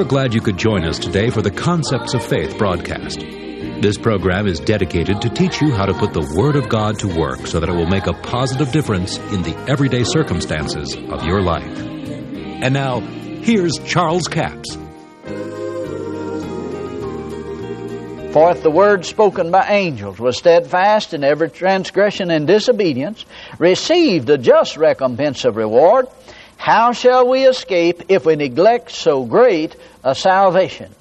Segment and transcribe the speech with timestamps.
[0.00, 3.20] are glad you could join us today for the Concepts of Faith broadcast.
[3.20, 7.18] This program is dedicated to teach you how to put the Word of God to
[7.18, 11.42] work so that it will make a positive difference in the everyday circumstances of your
[11.42, 11.78] life.
[11.78, 14.74] And now, here's Charles Capps.
[18.32, 23.26] For if the word spoken by angels was steadfast in every transgression and disobedience,
[23.58, 26.06] received a just recompense of reward,
[26.60, 29.74] how shall we escape if we neglect so great
[30.04, 30.94] a salvation?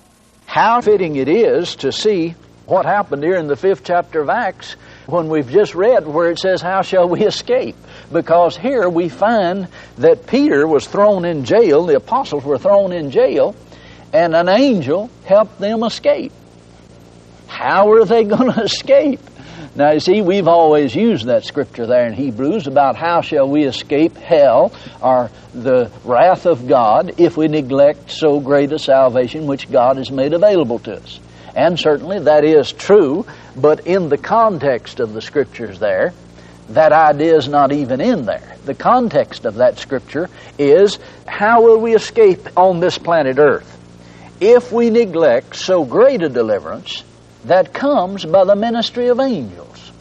[0.45, 4.77] How fitting it is to see what happened here in the fifth chapter of Acts
[5.05, 7.75] when we've just read where it says, How shall we escape?
[8.09, 9.67] Because here we find
[9.97, 13.53] that Peter was thrown in jail, the apostles were thrown in jail,
[14.13, 16.31] and an angel helped them escape.
[17.47, 19.19] How are they going to escape?
[19.75, 23.65] Now, you see, we've always used that scripture there in Hebrews about how shall we
[23.65, 29.69] escape hell or the wrath of God if we neglect so great a salvation which
[29.69, 31.19] God has made available to us.
[31.55, 33.25] And certainly that is true,
[33.55, 36.13] but in the context of the scriptures there,
[36.69, 38.55] that idea is not even in there.
[38.65, 43.75] The context of that scripture is how will we escape on this planet Earth
[44.39, 47.03] if we neglect so great a deliverance
[47.45, 49.91] that comes by the ministry of angels.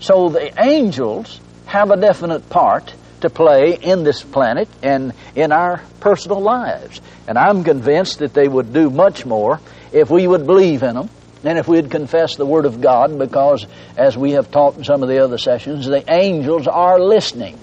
[0.00, 5.82] So the angels have a definite part to play in this planet and in our
[6.00, 7.00] personal lives.
[7.28, 9.60] And I'm convinced that they would do much more
[9.92, 11.10] if we would believe in them
[11.44, 15.02] and if we'd confess the Word of God because, as we have taught in some
[15.02, 17.58] of the other sessions, the angels are listening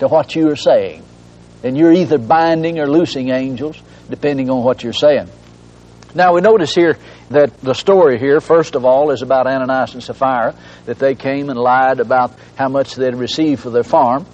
[0.00, 1.02] to what you are saying.
[1.62, 5.30] And you're either binding or loosing angels, depending on what you're saying.
[6.14, 6.98] Now we notice here
[7.30, 10.54] that the story here, first of all, is about Ananias and Sapphira,
[10.86, 14.26] that they came and lied about how much they'd received for their farm.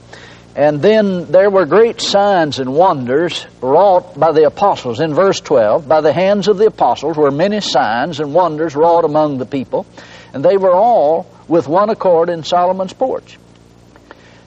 [0.57, 4.99] And then there were great signs and wonders wrought by the apostles.
[4.99, 9.05] In verse 12, by the hands of the apostles were many signs and wonders wrought
[9.05, 9.87] among the people,
[10.35, 13.39] and they were all with one accord in Solomon's porch.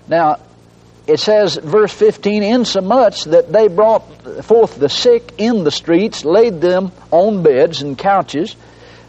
[0.08, 0.40] Now,
[1.06, 6.62] it says, verse 15, insomuch that they brought forth the sick in the streets, laid
[6.62, 8.56] them on beds and couches,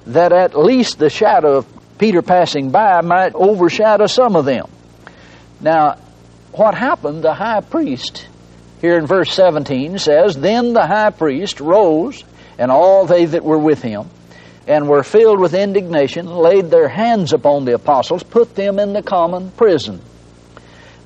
[0.06, 1.66] that at least the shadow of
[1.98, 4.68] Peter passing by might overshadow some of them.
[5.60, 5.98] Now,
[6.52, 8.26] what happened, the high priest,
[8.80, 12.24] here in verse 17 says, Then the high priest rose,
[12.58, 14.10] and all they that were with him,
[14.66, 19.02] and were filled with indignation, laid their hands upon the apostles, put them in the
[19.02, 20.00] common prison.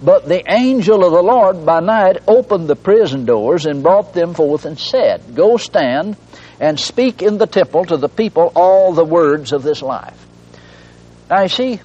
[0.01, 4.35] But the angel of the Lord by night opened the prison doors and brought them
[4.35, 6.17] forth and said, Go stand
[6.61, 10.27] and speak in the temple to the people all the words of this life.
[11.29, 11.81] Now you see,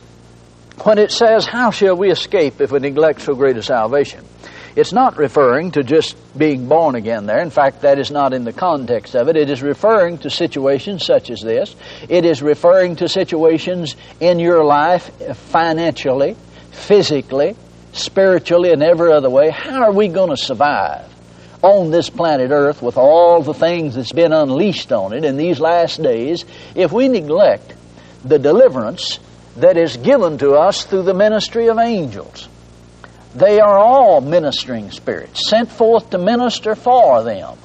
[0.83, 4.23] when it says, How shall we escape if we neglect so great a salvation?
[4.75, 7.41] It's not referring to just being born again there.
[7.41, 9.37] In fact, that is not in the context of it.
[9.37, 11.75] It is referring to situations such as this.
[12.09, 16.35] It is referring to situations in your life financially,
[16.71, 17.55] physically,
[17.93, 21.09] spiritually, and every other way, how are we going to survive
[21.61, 25.59] on this planet Earth with all the things that's been unleashed on it in these
[25.59, 26.43] last days
[26.75, 27.73] if we neglect
[28.25, 29.19] the deliverance
[29.57, 32.49] that is given to us through the ministry of angels?
[33.35, 37.57] They are all ministering spirits sent forth to minister for them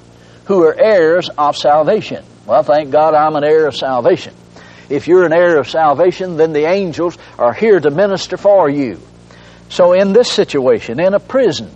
[0.44, 2.24] who are heirs of salvation.
[2.46, 4.34] Well, thank God I'm an heir of salvation.
[4.88, 8.98] If you're an heir of salvation, then the angels are here to minister for you.
[9.68, 11.70] So, in this situation, in a prison,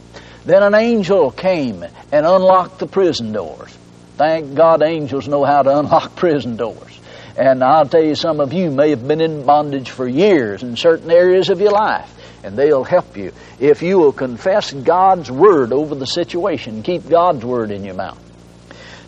[0.44, 3.76] then an angel came and unlocked the prison doors.
[4.16, 6.98] Thank God angels know how to unlock prison doors.
[7.36, 10.76] And I'll tell you, some of you may have been in bondage for years in
[10.76, 12.12] certain areas of your life,
[12.44, 16.82] and they'll help you if you will confess God's Word over the situation.
[16.82, 18.18] Keep God's Word in your mouth.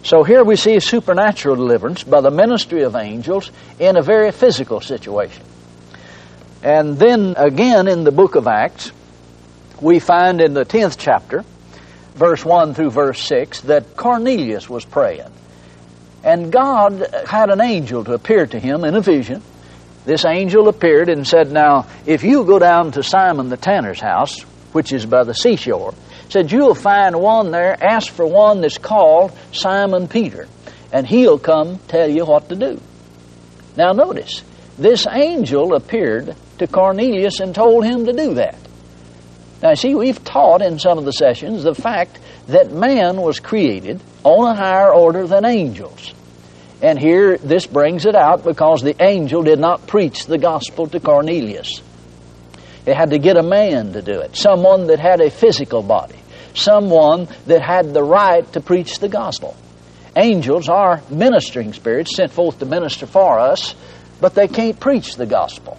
[0.05, 4.81] So here we see supernatural deliverance by the ministry of angels in a very physical
[4.81, 5.43] situation.
[6.65, 8.91] And then again in the book of Acts,
[9.83, 11.45] we find in the 10th chapter,
[12.15, 15.31] verse 1 through verse 6, that Cornelius was praying.
[16.25, 19.43] And God had an angel to appear to him in a vision.
[20.07, 24.41] This angel appeared and said, Now, if you go down to Simon the tanner's house,
[24.73, 25.93] which is by the seashore,
[26.31, 30.49] said, You'll find one there, ask for one that's called Simon Peter,
[30.91, 32.81] and he'll come tell you what to do.
[33.77, 34.43] Now, notice,
[34.79, 38.59] this angel appeared to Cornelius and told him to do that.
[39.63, 42.19] Now, see, we've taught in some of the sessions the fact
[42.49, 46.13] that man was created on a higher order than angels.
[46.83, 51.01] And here, this brings it out because the angel did not preach the gospel to
[51.01, 51.81] Cornelius.
[52.85, 56.19] It had to get a man to do it, someone that had a physical body,
[56.53, 59.57] someone that had the right to preach the gospel.
[60.15, 63.75] Angels are ministering spirits sent forth to minister for us,
[64.21, 65.79] but they can't preach the gospel.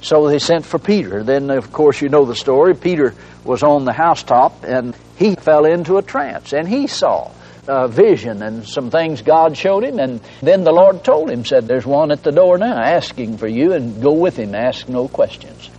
[0.00, 1.22] So they sent for Peter.
[1.24, 2.74] Then, of course, you know the story.
[2.74, 3.14] Peter
[3.44, 7.32] was on the housetop and he fell into a trance and he saw
[7.66, 9.98] a vision and some things God showed him.
[9.98, 13.48] And then the Lord told him, said, There's one at the door now asking for
[13.48, 15.70] you and go with him, ask no questions.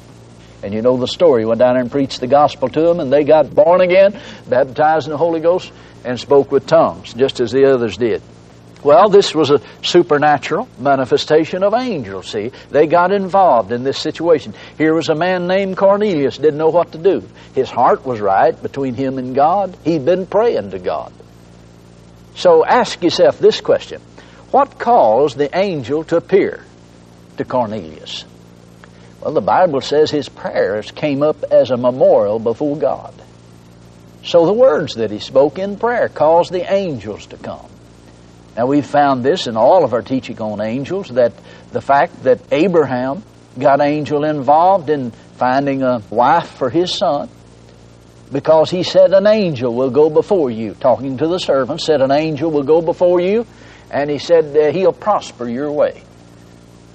[0.62, 1.44] And you know the story.
[1.44, 4.20] He went down there and preached the gospel to them, and they got born again,
[4.48, 5.72] baptized in the Holy Ghost,
[6.04, 8.22] and spoke with tongues, just as the others did.
[8.82, 12.52] Well, this was a supernatural manifestation of angels, see.
[12.72, 14.54] They got involved in this situation.
[14.78, 17.28] Here was a man named Cornelius, didn't know what to do.
[17.54, 19.76] His heart was right between him and God.
[19.84, 21.12] He'd been praying to God.
[22.36, 24.02] So ask yourself this question.
[24.52, 26.64] What caused the angel to appear
[27.36, 28.24] to Cornelius?
[29.22, 33.14] Well, the Bible says his prayers came up as a memorial before God.
[34.24, 37.70] So the words that he spoke in prayer caused the angels to come.
[38.60, 41.32] Now we've found this in all of our teaching on angels that
[41.72, 43.24] the fact that Abraham
[43.58, 47.30] got angel involved in finding a wife for his son
[48.34, 52.12] because he said an angel will go before you talking to the servant said an
[52.12, 53.48] angel will go before you
[53.92, 56.04] and he said uh, he'll prosper your way.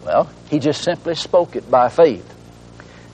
[0.04, 2.30] Well he just simply spoke it by faith.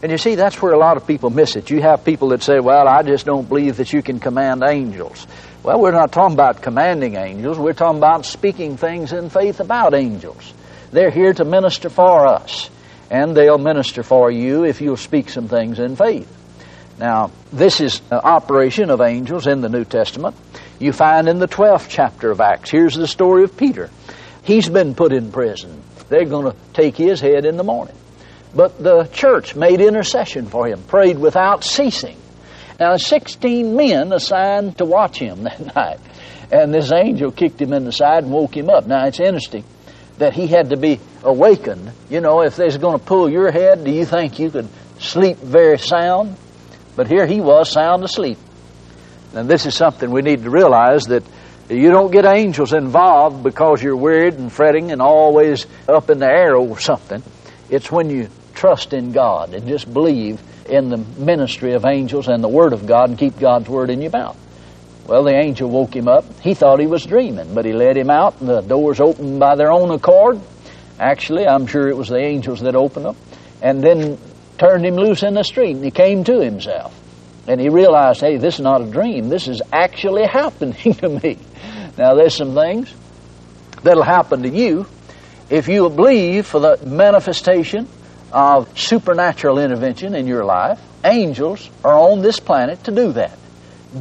[0.03, 1.71] And you see that's where a lot of people miss it.
[1.71, 5.29] You have people that say well i just don't believe that you can command angels
[5.63, 7.59] well, we're not talking about commanding angels.
[7.59, 10.55] We're talking about speaking things in faith about angels.
[10.91, 12.71] They're here to minister for us,
[13.11, 16.29] and they'll minister for you if you'll speak some things in faith.
[16.99, 20.37] Now, this is an operation of angels in the New Testament.
[20.79, 22.71] You find in the 12th chapter of Acts.
[22.71, 23.91] Here's the story of Peter.
[24.43, 25.83] He's been put in prison.
[26.09, 27.95] They're going to take his head in the morning.
[28.55, 32.17] But the church made intercession for him, prayed without ceasing.
[32.81, 36.01] Now, 16 men assigned to watch him that night.
[36.51, 38.87] And this angel kicked him in the side and woke him up.
[38.87, 39.65] Now, it's interesting
[40.17, 41.93] that he had to be awakened.
[42.09, 44.69] You know, if they's going to pull your head, do you think you could
[44.99, 46.37] sleep very sound?
[46.97, 48.39] But here he was, sound asleep.
[49.35, 51.23] And this is something we need to realize that
[51.69, 56.27] you don't get angels involved because you're worried and fretting and always up in the
[56.27, 57.23] air over something.
[57.69, 60.41] It's when you trust in God and just believe
[60.71, 64.01] in the ministry of angels and the Word of God and keep God's Word in
[64.01, 64.37] your mouth.
[65.07, 66.25] Well, the angel woke him up.
[66.41, 69.57] He thought he was dreaming, but he let him out, and the doors opened by
[69.57, 70.41] their own accord.
[71.01, 73.17] Actually, I'm sure it was the angels that opened them,
[73.61, 74.19] and then
[74.59, 76.97] turned him loose in the street, and he came to himself.
[77.49, 79.29] And he realized, hey, this is not a dream.
[79.29, 81.39] This is actually happening to me.
[81.99, 82.95] Now, there's some things
[83.83, 84.87] that'll happen to you
[85.49, 87.89] if you believe for the manifestation
[88.33, 90.81] of supernatural intervention in your life.
[91.05, 93.37] Angels are on this planet to do that.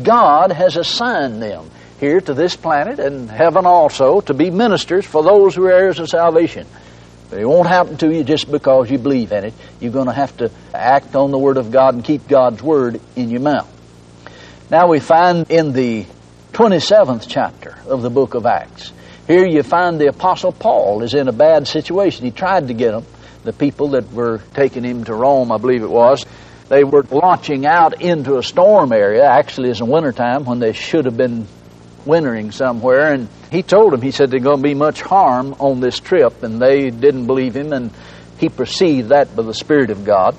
[0.03, 5.23] God has assigned them here to this planet and heaven also to be ministers for
[5.23, 6.67] those who are heirs of salvation.
[7.29, 9.53] But it won't happen to you just because you believe in it.
[9.79, 12.99] You're going to have to act on the Word of God and keep God's Word
[13.15, 13.69] in your mouth.
[14.71, 16.05] Now we find in the
[16.53, 18.91] 27th chapter of the book of Acts,
[19.27, 22.25] here you find the Apostle Paul is in a bad situation.
[22.25, 23.05] He tried to get them
[23.43, 26.25] the people that were taking him to Rome, I believe it was,
[26.67, 29.25] they were launching out into a storm area.
[29.25, 31.47] Actually, it's in wintertime when they should have been
[32.05, 33.11] wintering somewhere.
[33.11, 36.43] And he told them, he said, there's going to be much harm on this trip.
[36.43, 37.91] And they didn't believe him, and
[38.37, 40.35] he perceived that by the Spirit of God.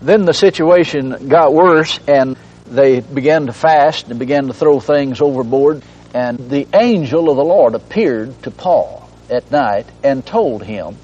[0.00, 5.20] Then the situation got worse, and they began to fast and began to throw things
[5.20, 5.82] overboard.
[6.14, 10.96] And the angel of the Lord appeared to Paul at night and told him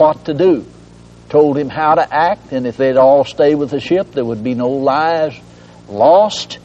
[0.00, 0.64] what to do,
[1.28, 4.42] told him how to act, and if they'd all stay with the ship, there would
[4.42, 5.38] be no lives
[5.88, 6.58] lost.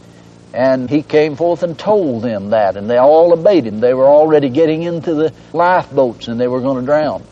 [0.53, 3.81] And he came forth and told them that, and they all obeyed him.
[3.81, 7.23] They were already getting into the lifeboats and they were going to drown.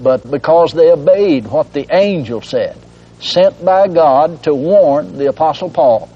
[0.00, 2.76] But because they obeyed what the angel said,
[3.20, 6.10] sent by God to warn the Apostle Paul,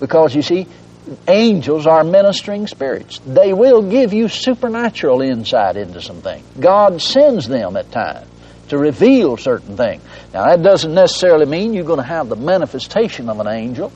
[0.00, 0.66] because you see,
[1.28, 3.20] angels are ministering spirits.
[3.20, 6.44] They will give you supernatural insight into some things.
[6.60, 8.28] God sends them at times
[8.68, 10.02] to reveal certain things.
[10.32, 13.92] Now, that doesn't necessarily mean you're going to have the manifestation of an angel,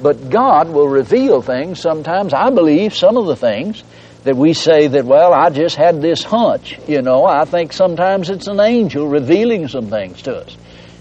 [0.00, 2.32] but God will reveal things sometimes.
[2.32, 3.82] I believe some of the things
[4.24, 8.30] that we say that, well, I just had this hunch, you know, I think sometimes
[8.30, 10.56] it's an angel revealing some things to us.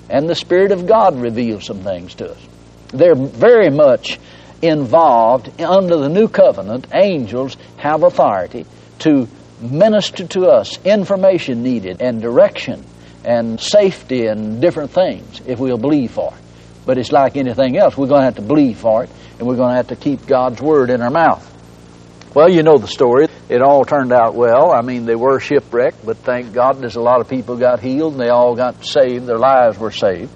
[0.09, 2.39] And the Spirit of God reveals some things to us.
[2.87, 4.19] They're very much
[4.61, 6.87] involved under the new covenant.
[6.93, 8.65] Angels have authority
[8.99, 9.27] to
[9.61, 12.83] minister to us information needed and direction
[13.23, 16.41] and safety and different things if we'll believe for it.
[16.85, 17.95] But it's like anything else.
[17.95, 20.25] We're going to have to believe for it, and we're going to have to keep
[20.25, 21.47] God's Word in our mouth.
[22.33, 23.27] Well, you know the story.
[23.49, 24.71] It all turned out well.
[24.71, 28.13] I mean, they were shipwrecked, but thank God there's a lot of people got healed
[28.13, 29.25] and they all got saved.
[29.25, 30.31] Their lives were saved.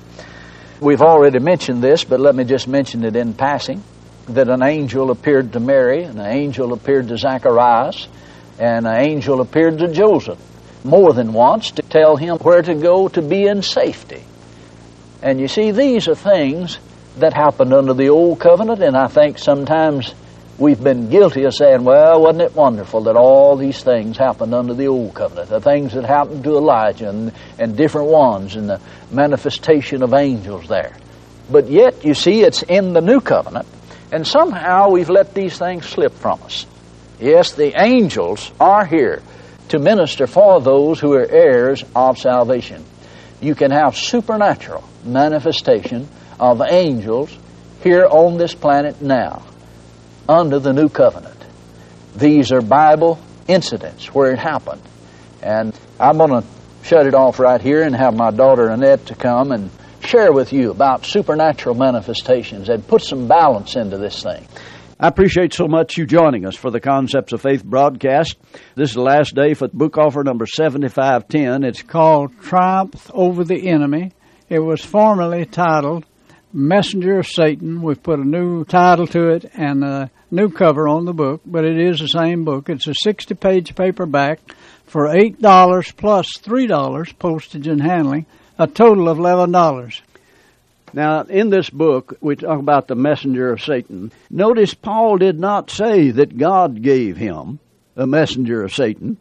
[0.82, 3.82] We've already mentioned this, but let me just mention it in passing
[4.28, 8.08] that an angel appeared to Mary, and an angel appeared to Zacharias,
[8.60, 10.40] and an angel appeared to Joseph
[10.86, 14.24] more than once to tell him where to go to be in safety.
[15.22, 16.78] And you see, these are things
[17.18, 20.14] that happened under the old covenant, and I think sometimes
[20.60, 24.74] we've been guilty of saying, well, wasn't it wonderful that all these things happened under
[24.74, 25.50] the old covenant?
[25.50, 28.80] The things that happened to Elijah and, and different ones and the
[29.12, 30.96] manifestation of angels there.
[31.50, 33.68] But yet, you see, it's in the new covenant,
[34.12, 36.66] and somehow we've let these things slip from us.
[37.20, 39.24] Yes, the angels are here
[39.70, 42.84] to minister for those who are heirs of salvation.
[43.42, 46.08] You can have supernatural manifestation
[46.40, 47.36] of angels
[47.84, 49.44] here on this planet now
[50.28, 51.38] under the new covenant.
[52.16, 54.82] These are Bible incidents where it happened.
[55.42, 56.48] And I'm going to
[56.84, 59.70] shut it off right here and have my daughter Annette to come and
[60.02, 64.48] share with you about supernatural manifestations and put some balance into this thing.
[64.98, 68.38] I appreciate so much you joining us for the Concepts of Faith broadcast.
[68.76, 71.66] This is the last day for book offer number 7510.
[71.66, 74.14] It's called Triumph Over the Enemy.
[74.48, 76.06] It was formerly titled
[76.54, 77.82] Messenger of Satan.
[77.82, 81.66] We've put a new title to it and a new cover on the book, but
[81.66, 82.70] it is the same book.
[82.70, 84.40] It's a 60 page paperback
[84.86, 90.02] for $8 plus $3 postage and handling, a total of $11.
[90.96, 94.14] Now, in this book, we talk about the messenger of Satan.
[94.30, 97.60] Notice Paul did not say that God gave him
[97.98, 99.18] a messenger of Satan.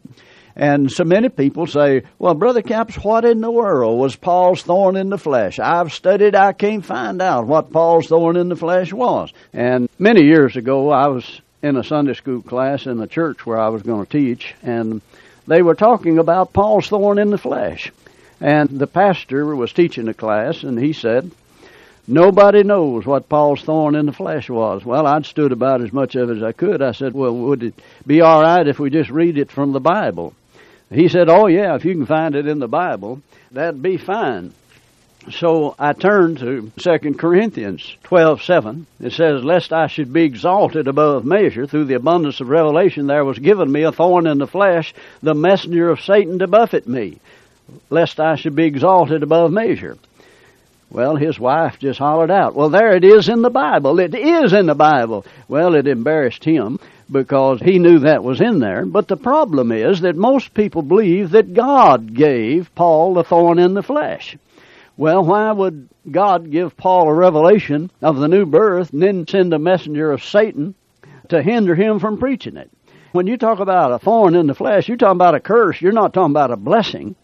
[0.55, 4.95] And so many people say, well, Brother Capps, what in the world was Paul's thorn
[4.95, 5.59] in the flesh?
[5.59, 9.33] I've studied, I can't find out what Paul's thorn in the flesh was.
[9.51, 13.59] And many years ago, I was in a Sunday school class in the church where
[13.59, 15.01] I was going to teach, and
[15.45, 17.91] they were talking about Paul's thorn in the flesh.
[18.39, 21.31] And the pastor was teaching the class, and he said,
[22.07, 24.85] Nobody knows what Paul's thorn in the flesh was.
[24.85, 26.81] Well, I'd stood about as much of it as I could.
[26.81, 27.73] I said, Well, would it
[28.05, 30.33] be all right if we just read it from the Bible?
[30.91, 33.21] He said, Oh, yeah, if you can find it in the Bible,
[33.51, 34.53] that'd be fine.
[35.31, 38.85] So I turned to 2 Corinthians 12 7.
[38.99, 43.25] It says, Lest I should be exalted above measure, through the abundance of revelation, there
[43.25, 44.93] was given me a thorn in the flesh,
[45.23, 47.17] the messenger of Satan to buffet me,
[47.89, 49.97] lest I should be exalted above measure.
[50.89, 53.99] Well, his wife just hollered out, Well, there it is in the Bible.
[53.99, 55.25] It is in the Bible.
[55.47, 56.79] Well, it embarrassed him
[57.11, 58.85] because he knew that was in there.
[58.85, 63.73] But the problem is that most people believe that God gave Paul the thorn in
[63.73, 64.37] the flesh.
[64.97, 69.53] Well, why would God give Paul a revelation of the new birth and then send
[69.53, 70.73] a messenger of Satan
[71.29, 72.71] to hinder him from preaching it?
[73.11, 75.81] When you talk about a thorn in the flesh, you're talking about a curse.
[75.81, 77.15] You're not talking about a blessing.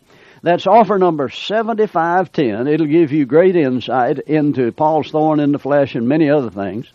[0.43, 2.67] That's offer number 7510.
[2.67, 6.87] It'll give you great insight into Paul's thorn in the flesh and many other things.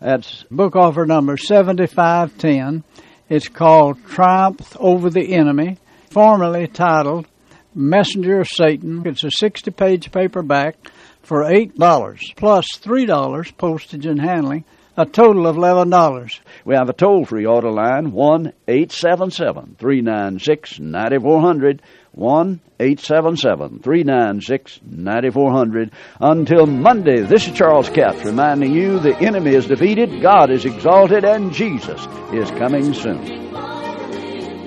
[0.00, 2.84] That's book offer number 7510.
[3.28, 5.78] It's called Triumph Over the Enemy,
[6.10, 7.26] formerly titled
[7.74, 9.02] Messenger of Satan.
[9.04, 10.76] It's a 60 page paperback
[11.22, 14.64] for $8 plus $3 postage and handling,
[14.98, 16.40] a total of $11.
[16.64, 21.82] We have a toll free order line 1 877 396 9400.
[22.12, 25.92] 1 877 396 9400.
[26.20, 31.24] Until Monday, this is Charles Capps reminding you the enemy is defeated, God is exalted,
[31.24, 33.48] and Jesus is coming soon.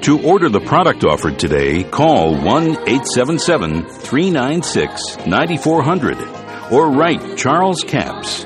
[0.01, 2.43] To order the product offered today, call 1
[2.87, 6.17] 877 396 9400
[6.71, 8.45] or write Charles Capps,